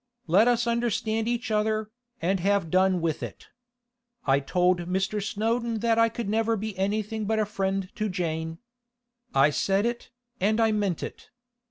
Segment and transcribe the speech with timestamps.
[0.25, 1.91] Let us understand each other,
[2.23, 3.49] and have done with it.
[4.25, 5.21] I told Mr.
[5.21, 8.57] Snowdon that I could never be anything but a friend to Jane.
[9.35, 10.09] I said it,
[10.39, 11.29] and I meant it.